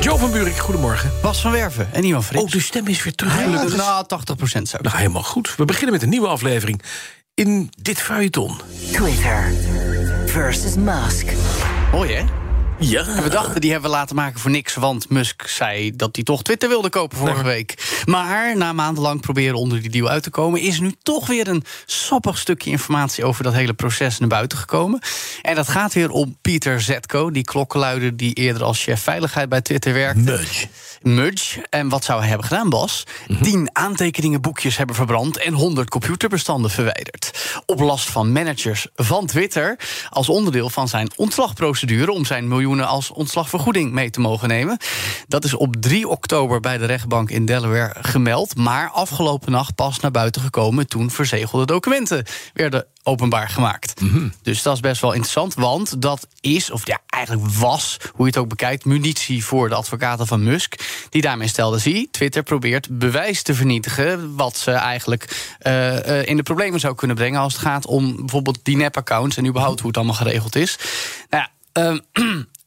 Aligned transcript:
Joe 0.00 0.18
van 0.18 0.30
Buurik, 0.30 0.56
goedemorgen. 0.56 1.10
Bas 1.22 1.40
van 1.40 1.50
Werven 1.52 1.88
en 1.92 2.04
Ivan 2.04 2.24
Frits. 2.24 2.44
Oh, 2.44 2.50
de 2.50 2.60
stem 2.60 2.86
is 2.86 3.02
weer 3.02 3.14
terug. 3.14 3.36
Ja, 3.38 3.42
gelukkig. 3.42 3.76
nou, 3.76 4.04
80% 4.04 4.62
zo. 4.62 4.76
Nou, 4.80 4.96
helemaal 4.96 5.22
goed. 5.22 5.54
We 5.56 5.64
beginnen 5.64 5.92
met 5.92 6.02
een 6.02 6.08
nieuwe 6.08 6.26
aflevering 6.26 6.82
in 7.34 7.70
dit 7.80 7.98
feuilleton. 8.00 8.60
Twitter 8.92 9.52
versus 10.26 10.74
Musk. 10.74 11.26
Mooi, 11.92 12.12
hè? 12.12 12.24
Ja. 12.78 13.06
En 13.06 13.22
we 13.22 13.28
dachten, 13.28 13.60
die 13.60 13.70
hebben 13.72 13.90
we 13.90 13.96
laten 13.96 14.16
maken 14.16 14.40
voor 14.40 14.50
niks... 14.50 14.74
want 14.74 15.10
Musk 15.10 15.46
zei 15.46 15.96
dat 15.96 16.14
hij 16.14 16.24
toch 16.24 16.42
Twitter 16.42 16.68
wilde 16.68 16.88
kopen 16.88 17.18
vorige 17.18 17.44
week. 17.44 18.02
Maar 18.04 18.56
na 18.56 18.72
maandenlang 18.72 19.20
proberen 19.20 19.54
onder 19.54 19.80
die 19.80 19.90
deal 19.90 20.08
uit 20.08 20.22
te 20.22 20.30
komen... 20.30 20.60
is 20.60 20.80
nu 20.80 20.94
toch 21.02 21.26
weer 21.26 21.48
een 21.48 21.64
sappig 21.86 22.38
stukje 22.38 22.70
informatie... 22.70 23.24
over 23.24 23.44
dat 23.44 23.52
hele 23.52 23.74
proces 23.74 24.18
naar 24.18 24.28
buiten 24.28 24.58
gekomen. 24.58 25.00
En 25.42 25.54
dat 25.54 25.68
gaat 25.68 25.92
weer 25.92 26.10
om 26.10 26.36
Pieter 26.42 26.80
Zetko, 26.80 27.30
die 27.30 27.44
klokkenluider... 27.44 28.16
die 28.16 28.34
eerder 28.34 28.62
als 28.62 28.82
chef 28.82 29.02
veiligheid 29.02 29.48
bij 29.48 29.60
Twitter 29.60 29.92
werkte. 29.92 30.20
Nudge. 30.20 30.66
Mudge. 31.02 31.66
En 31.70 31.88
wat 31.88 32.04
zou 32.04 32.18
hij 32.18 32.28
hebben 32.28 32.46
gedaan, 32.46 32.70
Bas? 32.70 33.04
Tien 33.42 33.70
aantekeningenboekjes 33.72 34.76
hebben 34.76 34.96
verbrand 34.96 35.38
en 35.38 35.52
100 35.52 35.90
computerbestanden 35.90 36.70
verwijderd. 36.70 37.60
Op 37.66 37.80
last 37.80 38.10
van 38.10 38.32
managers 38.32 38.86
van 38.94 39.26
Twitter. 39.26 39.78
Als 40.10 40.28
onderdeel 40.28 40.70
van 40.70 40.88
zijn 40.88 41.10
ontslagprocedure 41.16 42.12
om 42.12 42.24
zijn 42.24 42.48
miljoenen 42.48 42.86
als 42.86 43.10
ontslagvergoeding 43.10 43.92
mee 43.92 44.10
te 44.10 44.20
mogen 44.20 44.48
nemen. 44.48 44.76
Dat 45.28 45.44
is 45.44 45.54
op 45.54 45.76
3 45.80 46.08
oktober 46.08 46.60
bij 46.60 46.78
de 46.78 46.86
rechtbank 46.86 47.30
in 47.30 47.46
Delaware 47.46 47.94
gemeld. 48.00 48.56
Maar 48.56 48.90
afgelopen 48.90 49.52
nacht 49.52 49.74
pas 49.74 50.00
naar 50.00 50.10
buiten 50.10 50.42
gekomen 50.42 50.88
toen 50.88 51.10
verzegelde 51.10 51.66
documenten 51.66 52.24
werden 52.52 52.86
openbaar 53.08 53.48
gemaakt. 53.48 54.00
Dus 54.42 54.62
dat 54.62 54.74
is 54.74 54.80
best 54.80 55.00
wel 55.00 55.12
interessant, 55.12 55.54
want 55.54 56.02
dat 56.02 56.26
is, 56.40 56.70
of 56.70 56.86
ja, 56.86 56.98
eigenlijk 57.06 57.50
was, 57.52 57.96
hoe 58.12 58.26
je 58.26 58.32
het 58.32 58.36
ook 58.36 58.48
bekijkt, 58.48 58.84
munitie 58.84 59.44
voor 59.44 59.68
de 59.68 59.74
advocaten 59.74 60.26
van 60.26 60.42
Musk. 60.42 61.06
Die 61.10 61.22
daarmee 61.22 61.48
stelden, 61.48 61.80
zie, 61.80 62.08
Twitter 62.10 62.42
probeert 62.42 62.98
bewijs 62.98 63.42
te 63.42 63.54
vernietigen. 63.54 64.36
wat 64.36 64.56
ze 64.56 64.70
eigenlijk 64.70 65.54
eh, 65.58 66.20
eh, 66.20 66.28
in 66.28 66.36
de 66.36 66.42
problemen 66.42 66.80
zou 66.80 66.94
kunnen 66.94 67.16
brengen. 67.16 67.40
als 67.40 67.52
het 67.52 67.62
gaat 67.62 67.86
om 67.86 68.16
bijvoorbeeld 68.16 68.58
die 68.62 68.76
nep-accounts 68.76 69.36
en 69.36 69.46
überhaupt 69.46 69.78
hoe 69.78 69.88
het 69.88 69.96
allemaal 69.96 70.14
geregeld 70.14 70.56
is. 70.56 70.78
Nou 71.30 71.42
ja. 71.42 71.50
ehm, 71.72 71.98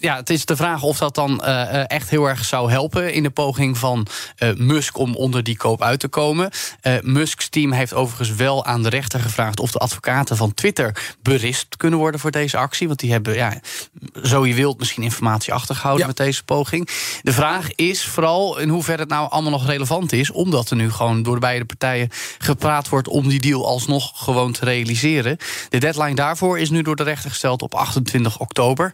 ja, 0.00 0.16
het 0.16 0.30
is 0.30 0.44
de 0.44 0.56
vraag 0.56 0.82
of 0.82 0.98
dat 0.98 1.14
dan 1.14 1.44
eh, 1.44 1.80
eh, 1.80 1.84
echt 1.86 2.10
heel 2.10 2.28
erg 2.28 2.44
zou 2.44 2.70
helpen 2.70 3.12
in 3.12 3.22
de 3.22 3.30
poging 3.30 3.78
van 3.78 4.06
eh, 4.36 4.54
Musk 4.54 4.98
om 4.98 5.14
onder 5.14 5.42
die 5.42 5.56
koop 5.56 5.82
uit 5.82 6.00
te 6.00 6.08
komen. 6.08 6.50
Eh 6.80 6.96
Musks 7.02 7.48
team 7.48 7.72
heeft 7.72 7.94
overigens 7.94 8.34
wel 8.34 8.64
aan 8.64 8.82
de 8.82 8.88
rechter 8.88 9.20
gevraagd 9.20 9.60
of 9.60 9.70
de 9.70 9.78
advocaten 9.78 10.36
van 10.36 10.54
Twitter 10.54 11.16
berispt 11.22 11.76
kunnen 11.76 11.98
worden 11.98 12.20
voor 12.20 12.30
deze 12.30 12.56
actie. 12.56 12.86
Want 12.86 12.98
die 12.98 13.12
hebben, 13.12 13.34
ja, 13.34 13.60
zo 14.22 14.46
je 14.46 14.54
wilt, 14.54 14.78
misschien 14.78 15.02
informatie 15.02 15.52
achtergehouden 15.52 16.02
Ja. 16.02 16.06
met 16.06 16.16
deze 16.16 16.44
poging. 16.44 16.88
De 17.22 17.32
vraag 17.32 17.72
is 17.74 18.04
vooral 18.04 18.58
in 18.58 18.68
hoeverre 18.68 19.00
het 19.00 19.10
nou 19.10 19.30
allemaal 19.30 19.50
nog 19.50 19.66
relevant 19.66 20.12
is, 20.12 20.30
omdat 20.30 20.70
er 20.70 20.76
nu 20.76 20.90
gewoon 20.90 21.22
door 21.22 21.34
de 21.34 21.40
beide 21.40 21.64
partijen 21.64 22.08
gepraat 22.38 22.88
wordt 22.88 23.08
om 23.08 23.28
die 23.28 23.40
deal 23.40 23.66
alsnog 23.66 24.12
gewoon 24.14 24.52
te 24.52 24.64
realiseren. 24.64 25.36
De 25.68 25.78
deadline 25.78 26.14
daarvoor 26.14 26.58
is 26.58 26.70
nu 26.70 26.82
door 26.82 26.96
de 26.96 27.02
rechter 27.02 27.30
gesteld 27.30 27.62
op 27.62 27.74
28 27.74 28.38
oktober. 28.38 28.92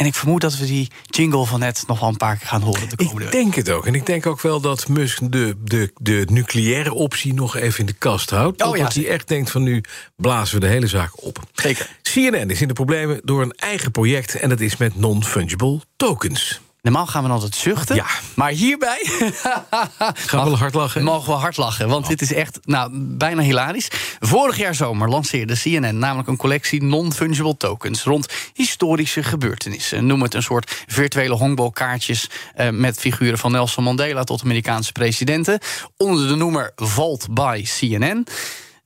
En 0.00 0.06
ik 0.06 0.14
vermoed 0.14 0.40
dat 0.40 0.56
we 0.56 0.66
die 0.66 0.90
jingle 1.06 1.46
van 1.46 1.60
net 1.60 1.84
nog 1.86 2.00
wel 2.00 2.08
een 2.08 2.16
paar 2.16 2.36
keer 2.36 2.46
gaan 2.46 2.60
horen 2.60 2.88
de 2.88 2.96
komende 2.96 3.24
Ik 3.24 3.32
denk 3.32 3.54
het 3.54 3.70
ook. 3.70 3.86
En 3.86 3.94
ik 3.94 4.06
denk 4.06 4.26
ook 4.26 4.40
wel 4.40 4.60
dat 4.60 4.88
Musk 4.88 5.32
de, 5.32 5.56
de, 5.64 5.92
de 6.00 6.26
nucleaire 6.30 6.94
optie 6.94 7.34
nog 7.34 7.56
even 7.56 7.80
in 7.80 7.86
de 7.86 7.92
kast 7.92 8.30
houdt. 8.30 8.62
Oh, 8.62 8.68
Totdat 8.68 8.94
ja, 8.94 9.00
hij 9.00 9.10
echt 9.10 9.28
denkt 9.28 9.50
van 9.50 9.62
nu 9.62 9.84
blazen 10.16 10.54
we 10.54 10.66
de 10.66 10.72
hele 10.72 10.86
zaak 10.86 11.24
op. 11.24 11.38
Zeker. 11.52 11.88
CNN 12.02 12.50
is 12.50 12.60
in 12.60 12.68
de 12.68 12.74
problemen 12.74 13.20
door 13.24 13.42
een 13.42 13.52
eigen 13.52 13.90
project... 13.90 14.34
en 14.34 14.48
dat 14.48 14.60
is 14.60 14.76
met 14.76 14.96
non-fungible 14.96 15.80
tokens. 15.96 16.60
Normaal 16.82 17.06
gaan 17.06 17.22
we 17.22 17.28
dan 17.28 17.36
altijd 17.36 17.54
zuchten. 17.54 17.94
Ja. 17.96 18.06
Maar 18.34 18.50
hierbij 18.50 18.98
Gaan 20.14 20.44
we 20.44 20.50
wel 20.50 20.58
hard 20.58 20.74
lachen? 20.74 21.02
mogen 21.02 21.32
we 21.32 21.38
hard 21.38 21.56
lachen. 21.56 21.88
Want 21.88 22.06
dit 22.06 22.20
is 22.20 22.32
echt 22.32 22.58
nou, 22.64 22.90
bijna 22.94 23.42
hilarisch. 23.42 23.88
Vorig 24.20 24.56
jaar 24.56 24.74
zomer 24.74 25.08
lanceerde 25.08 25.54
CNN 25.60 25.98
namelijk 25.98 26.28
een 26.28 26.36
collectie 26.36 26.82
non-fungible 26.82 27.56
tokens 27.56 28.02
rond 28.02 28.28
historische 28.54 29.22
gebeurtenissen. 29.22 30.06
Noem 30.06 30.22
het 30.22 30.34
een 30.34 30.42
soort 30.42 30.82
virtuele 30.86 31.34
honkbalkaartjes 31.34 32.30
eh, 32.54 32.68
met 32.68 32.98
figuren 32.98 33.38
van 33.38 33.52
Nelson 33.52 33.84
Mandela 33.84 34.24
tot 34.24 34.42
Amerikaanse 34.42 34.92
presidenten. 34.92 35.58
Onder 35.96 36.28
de 36.28 36.34
noemer 36.34 36.72
Vault 36.76 37.26
by 37.34 37.64
CNN. 37.78 38.26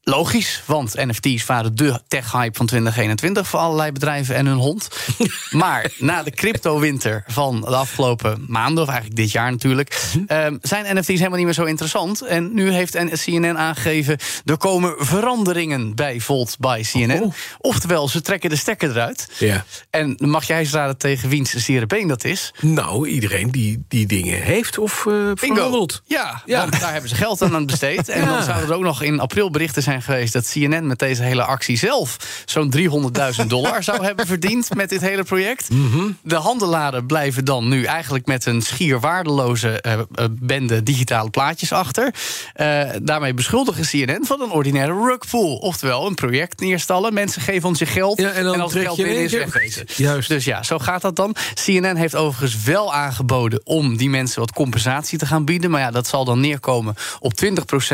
Logisch, 0.07 0.63
want 0.67 0.95
NFT's 0.95 1.47
waren 1.47 1.77
de 1.77 2.01
tech-hype 2.09 2.57
van 2.57 2.67
2021 2.67 3.47
voor 3.49 3.61
allerlei 3.61 3.93
bedrijven 3.93 4.35
en 4.35 4.47
hun 4.47 4.57
hond. 4.57 4.89
maar 5.51 5.91
na 5.99 6.23
de 6.23 6.31
crypto-winter 6.31 7.25
van 7.27 7.61
de 7.61 7.67
afgelopen 7.77 8.45
maanden, 8.49 8.83
of 8.83 8.89
eigenlijk 8.89 9.19
dit 9.21 9.31
jaar 9.33 9.51
natuurlijk, 9.51 10.03
ehm, 10.27 10.57
zijn 10.63 10.97
NFT's 10.99 11.09
helemaal 11.09 11.37
niet 11.37 11.45
meer 11.45 11.55
zo 11.55 11.65
interessant. 11.65 12.23
En 12.23 12.55
nu 12.55 12.71
heeft 12.73 12.97
CNN 13.25 13.59
aangegeven: 13.59 14.19
er 14.45 14.57
komen 14.57 14.95
veranderingen 14.99 15.95
bij 15.95 16.21
Volt 16.21 16.57
by 16.59 16.83
CNN. 16.91 17.23
Oh. 17.23 17.33
Oftewel, 17.59 18.09
ze 18.09 18.21
trekken 18.21 18.51
de 18.51 18.57
stekker 18.57 18.91
eruit. 18.91 19.29
Ja. 19.39 19.65
En 19.91 20.17
mag 20.19 20.45
jij 20.45 20.59
eens 20.59 20.73
raden 20.73 20.97
tegen 20.99 21.29
wiens 21.29 21.51
zere 21.55 21.87
been 21.87 22.09
dat 22.09 22.25
is. 22.25 22.53
Nou, 22.61 23.09
iedereen 23.09 23.51
die 23.51 23.85
die 23.89 24.07
dingen 24.07 24.43
heeft 24.43 24.79
of 24.79 24.93
verhandelt. 25.35 26.03
Ja, 26.07 26.43
Ja. 26.47 26.59
want 26.61 26.81
daar 26.81 26.93
hebben 26.93 27.11
ze 27.11 27.17
geld 27.17 27.43
aan 27.43 27.67
besteed. 27.67 28.09
En 28.09 28.21
Ja. 28.21 28.27
dan 28.27 28.43
zouden 28.43 28.69
er 28.69 28.75
ook 28.75 28.83
nog 28.83 29.03
in 29.03 29.21
april 29.21 29.51
berichten 29.51 29.83
zijn 29.83 29.94
geweest... 30.03 30.33
dat 30.33 30.51
CNN 30.51 30.87
met 30.87 30.99
deze 30.99 31.23
hele 31.23 31.45
actie 31.45 31.77
zelf 31.77 32.17
zo'n 32.45 32.75
300.000 33.41 33.47
dollar 33.47 33.83
zou 33.83 34.05
hebben 34.07 34.27
verdiend... 34.27 34.75
met 34.75 34.89
dit 34.89 35.01
hele 35.01 35.23
project. 35.23 35.71
Mhm. 35.71 36.11
De 36.23 36.35
handelaren 36.35 37.07
blijven 37.07 37.45
dan 37.45 37.69
nu 37.69 37.85
eigenlijk 37.85 38.27
met 38.27 38.47
een 38.47 38.63
schier 38.63 39.01
waardeloze 39.01 39.81
eh, 39.81 39.93
eh, 39.93 40.01
bende 40.31 40.83
digitale 40.83 41.31
plaatjes 41.31 41.73
achter. 41.73 42.15
Eh, 42.55 42.91
daarmee 43.03 43.35
beschuldigen 43.35 43.85
CNN 43.85 44.25
van 44.27 44.41
een 44.41 44.51
ordinaire 44.51 44.93
rugpool. 44.93 45.57
Oftewel, 45.57 46.07
een 46.07 46.15
project 46.15 46.61
neerstallen. 46.61 47.15
Mensen 47.15 47.43
geven 47.43 47.69
ons 47.69 47.79
je 47.79 47.87
geld 47.87 48.21
Ja, 48.21 48.31
en 48.31 48.45
dan 48.45 48.61
als 48.61 48.73
het 48.73 48.83
geld 48.83 48.97
binnen 48.97 49.23
is 49.25 49.33
wegwezen. 49.33 49.85
Juist. 49.97 50.29
Dus 50.29 50.45
ja, 50.45 50.63
zo 50.63 50.79
gaat 50.79 51.03
dat 51.03 51.17
dan. 51.17 51.37
CNN 51.65 51.97
heeft 51.97 52.15
overigens 52.15 52.63
wel 52.63 52.95
aangeboden 52.95 53.61
om 53.65 53.97
die 53.97 54.11
mensen 54.11 54.41
wat 54.41 54.53
compensatie 54.53 55.19
te 55.19 55.27
gaan 55.27 55.45
bieden. 55.45 55.71
Maar 55.71 55.81
ja, 55.81 55.91
dat 55.91 56.07
zal 56.07 56.25
dan 56.25 56.41
neerkomen 56.41 56.95
op 57.21 57.33
20% 57.45 57.49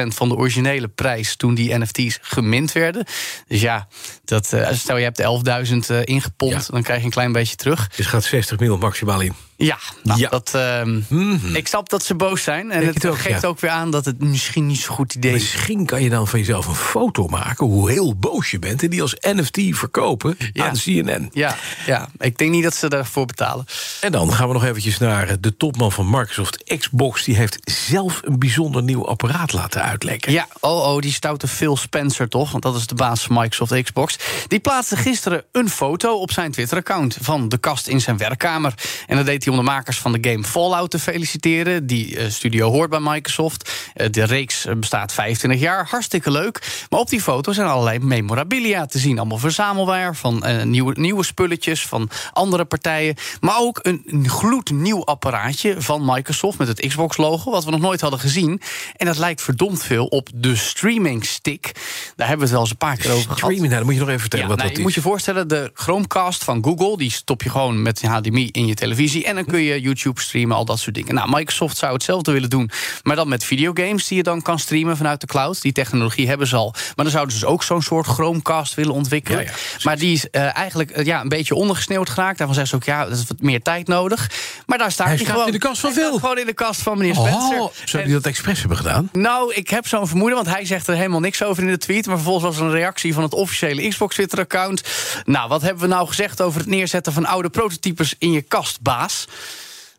van 0.06 0.28
de 0.28 0.37
originele 0.37 0.89
prijs 0.89 1.37
toen 1.37 1.55
die 1.55 1.72
NFT's 1.99 2.19
gemint 2.23 2.73
werden. 2.73 3.05
Dus 3.49 3.61
ja, 3.61 3.89
dat, 4.25 4.53
eh, 4.53 4.73
stel 4.73 4.97
je 4.97 5.05
hebt 5.05 5.21
11.000 5.21 5.91
eh, 5.91 6.01
ingepompt, 6.05 6.67
Ja. 6.67 6.73
dan 6.73 6.83
krijg 6.83 6.99
je 6.99 7.05
een 7.05 7.11
klein 7.11 7.33
beetje 7.33 7.56
terug. 7.56 7.89
Dus 7.89 8.06
gaat 8.06 8.25
60 8.25 8.59
mil 8.59 8.78
maximaal 8.78 9.21
in. 9.21 9.34
Ja, 9.65 9.78
nou, 10.03 10.21
Ja. 10.21 10.28
Dat, 10.28 10.50
ehm, 10.54 11.00
Mhm. 11.09 11.54
ik 11.56 11.69
snap 11.69 11.88
dat 11.88 12.04
ze 12.04 12.15
boos 12.15 12.43
zijn. 12.43 12.71
En 12.71 12.81
Denk 12.81 12.94
het 12.94 13.03
het 13.03 13.12
ook, 13.12 13.19
geeft 13.19 13.43
ja. 13.43 13.48
ook 13.48 13.60
weer 13.60 13.71
aan 13.71 13.91
dat 13.91 14.04
het 14.04 14.22
misschien 14.22 14.66
niet 14.66 14.78
zo'n 14.81 14.94
goed 14.94 15.15
idee 15.15 15.34
is. 15.34 15.43
Misschien 15.43 15.87
kan 15.87 16.03
je 16.03 16.10
dan 16.10 16.26
van 16.28 16.38
jezelf 16.38 16.66
een 16.66 16.75
foto 16.75 17.26
maken... 17.26 17.66
hoe 17.66 17.91
heel 17.91 18.15
boos 18.16 18.50
je 18.50 18.59
bent 18.59 18.82
en 18.82 18.91
die 18.91 19.03
als 19.03 19.15
NFT 19.21 19.59
verkopen 19.71 20.37
Ja. 20.53 20.69
aan 20.69 20.75
CNN. 20.76 21.28
Ja, 21.32 21.56
ja, 21.87 22.09
ik 22.19 22.38
denk 22.38 22.50
niet 22.50 22.62
dat 22.62 22.75
ze 22.75 22.88
daarvoor 22.88 23.26
betalen. 23.26 23.65
En 24.00 24.12
dan 24.12 24.32
gaan 24.32 24.47
we 24.47 24.53
nog 24.53 24.65
eventjes 24.65 24.98
naar 24.98 25.41
de 25.41 25.56
topman 25.56 25.92
van 25.92 26.10
Microsoft 26.10 26.65
Xbox. 26.78 27.25
Die 27.25 27.37
heeft 27.37 27.59
zelf 27.88 28.21
een 28.25 28.38
bijzonder 28.38 28.82
nieuw 28.82 29.06
apparaat 29.06 29.53
laten 29.53 29.82
uitlekken. 29.82 30.32
Ja, 30.32 30.48
oh, 30.60 30.92
oh, 30.94 30.98
die 31.00 31.12
stoute 31.12 31.48
Phil 31.48 31.77
Spencer 31.77 32.28
toch? 32.28 32.50
Want 32.50 32.62
dat 32.62 32.77
is 32.77 32.86
de 32.86 32.95
baas 32.95 33.22
van 33.22 33.36
Microsoft 33.36 33.83
Xbox. 33.83 34.16
Die 34.48 34.60
plaatste 34.60 34.97
gisteren 34.97 35.45
een 35.53 35.71
foto 35.71 36.15
op 36.21 36.33
zijn 36.33 36.51
Twitter-account 36.53 37.16
van 37.21 37.48
de 37.48 37.59
kast 37.59 37.86
in 37.89 38.01
zijn 38.01 38.16
werkkamer. 38.16 38.74
En 39.07 39.16
dat 39.16 39.27
deed 39.27 39.45
hij 39.45 39.49
om 39.50 39.56
de 39.56 39.62
makers 39.62 39.98
van 39.98 40.12
de 40.12 40.30
game 40.30 40.44
Fallout 40.44 40.91
te 40.91 40.98
feliciteren. 40.98 41.86
Die 41.86 42.16
eh, 42.16 42.30
studio 42.30 42.70
hoort 42.70 42.91
bij 42.91 43.00
Microsoft. 43.02 43.72
Eh, 43.94 44.10
de 44.10 44.24
reeks 44.24 44.66
eh, 44.66 44.74
bestaat 44.74 45.12
25 45.12 45.60
jaar. 45.60 45.86
Hartstikke 45.91 46.30
leuk. 46.30 46.86
Maar 46.91 47.00
op 47.00 47.08
die 47.08 47.20
foto 47.20 47.52
zijn 47.52 47.66
allerlei 47.66 47.98
memorabilia 47.98 48.86
te 48.86 48.98
zien. 48.98 49.18
Allemaal 49.18 49.38
verzamelwaar 49.38 50.16
van 50.16 50.44
nieuwe, 50.64 51.00
nieuwe 51.00 51.24
spulletjes 51.24 51.86
van 51.86 52.10
andere 52.32 52.64
partijen. 52.64 53.16
Maar 53.41 53.58
ook 53.58 53.78
een, 53.82 54.28
gloednieuw 54.28 55.04
apparaatje 55.04 55.74
van 55.82 56.04
Microsoft 56.04 56.58
met 56.58 56.68
het 56.68 56.86
Xbox-logo. 56.86 57.50
Wat 57.50 57.64
we 57.64 57.70
nog 57.70 57.80
nooit 57.80 58.00
hadden 58.00 58.20
gezien. 58.20 58.60
En 58.97 59.06
dat 59.06 59.18
lijkt 59.18 59.42
verdomd 59.42 59.82
veel 59.82 60.06
op 60.06 60.28
de 60.34 60.56
streaming 60.56 61.24
stick. 61.24 61.72
Daar 62.16 62.28
hebben 62.28 62.36
we 62.36 62.42
het 62.42 62.50
wel 62.52 62.60
eens 62.60 62.70
een 62.70 62.76
paar 62.76 62.97
keer 62.97 63.10
over 63.10 63.22
gehad. 63.22 63.38
Streaming, 63.38 63.66
nou, 63.66 63.76
dan 63.76 63.84
moet 63.84 63.94
je 63.94 64.00
nog 64.00 64.08
even 64.08 64.20
vertellen 64.20 64.44
Ja, 64.44 64.50
wat 64.50 64.58
nou, 64.58 64.68
dat 64.68 64.78
je 64.78 64.84
is. 64.84 64.88
moet 64.88 65.04
je 65.04 65.08
voorstellen, 65.10 65.48
de 65.48 65.70
Chromecast 65.74 66.44
van 66.44 66.64
Google... 66.64 66.97
die 66.97 67.10
stop 67.10 67.42
je 67.42 67.50
gewoon 67.50 67.82
met 67.82 68.02
HDMI 68.02 68.48
in 68.52 68.66
je 68.66 68.74
televisie... 68.74 69.24
en 69.24 69.36
dan 69.45 69.54
kun 69.54 69.63
je 69.63 69.81
YouTube 69.81 70.21
streamen, 70.21 70.57
al 70.57 70.65
dat 70.65 70.78
soort 70.78 70.95
dingen. 70.95 71.15
Nou, 71.15 71.31
Microsoft 71.31 71.77
zou 71.77 71.92
hetzelfde 71.92 72.33
willen 72.33 72.51
doen, 72.51 72.71
maar 73.03 73.16
dan 73.16 73.28
met 73.28 73.45
videogames 73.45 74.07
die 74.07 74.16
je 74.16 74.22
dan 74.22 74.42
kan 74.42 74.59
streamen 74.59 74.97
vanuit 74.97 75.21
de 75.21 75.27
cloud. 75.27 75.63
Die 75.63 75.72
technologie 75.72 76.28
hebben 76.28 76.47
ze 76.47 76.57
al. 76.57 76.71
Maar 76.72 77.04
dan 77.04 77.10
zouden 77.10 77.34
ze 77.34 77.41
dus 77.41 77.48
ook 77.48 77.63
zo'n 77.63 77.83
soort 77.83 78.07
Chromecast 78.07 78.75
willen 78.75 78.95
ontwikkelen. 78.95 79.45
Ja, 79.45 79.51
ja, 79.51 79.57
maar 79.83 79.98
die 79.98 80.13
is 80.13 80.27
uh, 80.31 80.57
eigenlijk 80.57 80.98
uh, 80.98 81.04
ja, 81.04 81.21
een 81.21 81.28
beetje 81.28 81.54
ondergesneeuwd 81.54 82.10
geraakt. 82.10 82.39
Daarvan 82.39 82.57
zeggen 82.57 82.81
ze 82.81 82.91
ook, 82.91 82.97
ja, 82.97 83.04
dat 83.04 83.19
is 83.19 83.27
wat 83.27 83.41
meer 83.41 83.63
tijd 83.63 83.87
nodig. 83.87 84.31
Maar 84.66 84.78
daar 84.78 84.92
staat 84.92 85.07
hij 85.07 85.16
gewoon 85.19 85.47
in 85.47 85.53
de 85.53 85.59
kast 85.59 85.81
van 85.81 85.93
Phil. 85.93 86.19
Gewoon 86.19 86.39
in 86.39 86.47
de 86.47 86.54
kast 86.54 86.83
van 86.83 86.98
meneer 86.98 87.15
Spencer. 87.15 87.60
Oh, 87.60 87.72
zou 87.84 88.04
die 88.04 88.13
dat 88.13 88.27
expres 88.27 88.59
hebben 88.59 88.77
gedaan? 88.77 89.09
Nou, 89.13 89.54
ik 89.54 89.71
heb 89.71 89.86
zo'n 89.86 90.09
vermoeden, 90.09 90.36
want 90.36 90.48
hij 90.48 90.65
zegt 90.65 90.86
er 90.86 90.95
helemaal 90.95 91.21
niks 91.21 91.43
over 91.43 91.63
in 91.63 91.69
de 91.69 91.78
tweet. 91.78 92.07
Maar 92.07 92.16
vervolgens 92.16 92.45
was 92.45 92.57
er 92.57 92.63
een 92.63 92.71
reactie 92.71 93.15
van 93.15 93.22
het 93.22 93.33
officiële 93.33 93.89
Xbox 93.89 94.15
Twitter-account. 94.15 94.83
Nou, 95.25 95.48
wat 95.48 95.63
hebben 95.63 95.83
we 95.83 95.89
nou 95.89 96.07
gezegd 96.07 96.41
over 96.41 96.60
het 96.60 96.69
neerzetten 96.69 97.13
van 97.13 97.27
oude 97.27 97.51
prototypes 97.51 98.15
in 98.19 98.33
je 98.33 98.43
kast, 98.43 98.81
baas? 98.81 99.20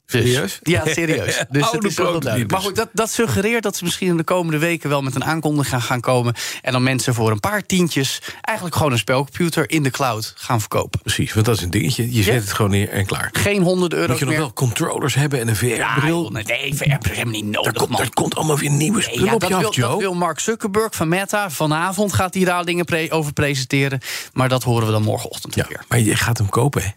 Dus, 0.06 0.22
Serieus? 0.22 0.60
Ja, 0.62 0.84
serieus. 0.94 1.44
Dus 1.50 1.64
Oude 1.64 1.88
is 1.88 1.96
duidelijk. 1.96 2.52
Maar 2.52 2.62
goed, 2.62 2.76
dat, 2.76 2.90
dat 2.94 3.10
suggereert 3.12 3.64
dat 3.64 3.76
ze 3.76 3.84
misschien 3.84 4.08
in 4.08 4.18
de 4.18 4.24
komende 4.24 4.58
weken 4.58 4.90
wel 4.90 5.02
met 5.02 5.16
een 5.16 5.24
aankondiging 5.24 5.70
gaan, 5.74 5.82
gaan 5.82 6.00
komen. 6.02 6.34
En 6.62 6.72
dan 6.72 6.84
mensen 6.84 7.14
voor 7.14 7.32
een 7.32 7.40
paar 7.40 7.62
tientjes 7.66 8.22
eigenlijk 8.42 8.78
gewoon 8.78 8.92
een 8.92 8.98
spelcomputer 8.98 9.70
in 9.70 9.84
de 9.84 9.90
cloud 9.90 10.34
gaan 10.36 10.60
verkopen. 10.60 11.00
Precies, 11.02 11.34
want 11.34 11.46
dat 11.46 11.58
is 11.58 11.64
een 11.64 11.72
dingetje. 11.72 12.14
Je 12.14 12.24
zet 12.24 12.42
het 12.42 12.54
gewoon 12.54 12.72
neer 12.72 12.90
en 12.90 13.06
klaar. 13.06 13.30
Geen 13.32 13.62
honderden 13.62 14.00
Moet 14.00 14.08
euro's 14.08 14.20
je 14.20 14.26
nog 14.26 14.34
meer. 14.34 14.44
wel 14.44 14.54
controllers 14.54 15.14
hebben 15.14 15.40
en 15.40 15.48
een 15.48 15.56
VR-bril. 15.56 16.30
nee, 16.30 16.44
nee, 16.44 16.76
VR 16.76 16.84
is 16.84 17.10
helemaal 17.10 17.26
niet 17.34 17.46
nodig, 17.46 17.64
daar, 17.64 17.74
komt, 17.74 17.90
man. 18.00 18.10
komt 18.14 18.36
allemaal 18.36 18.58
weer 18.58 18.70
nieuwe 18.72 18.98
Nee, 18.98 19.04
spullen 19.08 19.26
ja, 19.26 19.34
op 19.34 19.40
dat, 19.40 19.50
je 19.50 19.56
af, 19.56 19.62
wil, 19.62 19.72
Joe. 19.74 19.90
dat 19.90 20.00
wil 20.00 20.14
Mark 20.14 20.40
Zuckerberg 20.40 20.96
van 20.96 21.08
Meta. 21.08 21.50
Vanavond 21.50 22.14
gaat 22.14 22.34
hij 22.34 22.44
daar 22.44 22.66
dingen 22.66 22.86
pre- 22.86 23.08
over 23.10 23.34
presenteren. 23.34 24.00
Maar 24.34 24.50
dat 24.50 24.64
horen 24.64 24.86
we 24.86 24.92
dan 24.92 25.04
morgenochtend 25.04 25.56
Ja, 25.56 25.66
weer. 25.68 25.84
maar 25.88 26.00
je 26.00 26.16
gaat 26.16 26.38
hem 26.38 26.50
kopen, 26.50 26.82
hè? 26.82 26.90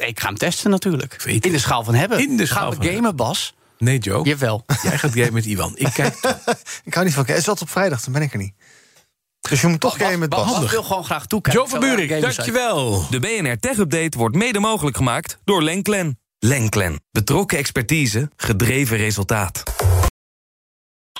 Ik 0.00 0.20
ga 0.20 0.26
hem 0.26 0.36
testen 0.36 0.70
natuurlijk. 0.70 1.22
weet. 1.22 1.46
In 1.46 1.52
de 1.52 1.58
schaal 1.58 1.84
van 1.84 1.94
hebben. 1.94 2.18
In 2.18 2.36
de 2.36 2.46
schaal 2.46 2.70
Gaan 2.70 2.80
we 2.80 2.86
van 2.86 2.94
gamen, 2.94 3.16
Bas? 3.16 3.54
Nee, 3.78 3.98
Joe. 3.98 4.24
Jawel. 4.24 4.64
Jij 4.82 4.98
gaat 4.98 5.12
gamen 5.12 5.32
met 5.32 5.44
Iwan. 5.44 5.72
Ik 5.74 5.92
kijk 5.92 6.14
Ik 6.84 6.94
hou 6.94 7.06
niet 7.06 7.14
van 7.14 7.24
Het 7.26 7.36
is 7.36 7.48
op 7.48 7.70
vrijdag, 7.70 8.02
dan 8.02 8.12
ben 8.12 8.22
ik 8.22 8.32
er 8.32 8.38
niet. 8.38 8.54
Dus 9.40 9.60
je 9.60 9.66
moet 9.66 9.80
toch 9.80 9.96
gamen 9.96 10.18
met 10.18 10.28
Bas. 10.28 10.58
Bas 10.58 10.70
wil 10.70 10.82
gewoon 10.82 11.04
graag 11.04 11.26
toekijken. 11.26 11.62
Joe 11.62 11.70
van 11.70 11.80
Buurik, 11.80 12.20
dankjewel. 12.20 13.06
De 13.10 13.20
BNR 13.20 13.58
Tech 13.58 13.78
Update 13.78 14.18
wordt 14.18 14.36
mede 14.36 14.58
mogelijk 14.58 14.96
gemaakt 14.96 15.38
door 15.44 15.62
Lenklen. 15.62 16.18
Lenklen. 16.38 17.00
Betrokken 17.10 17.58
expertise, 17.58 18.30
gedreven 18.36 18.96
resultaat. 18.96 19.62